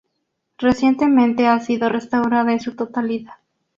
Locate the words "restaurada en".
1.87-2.59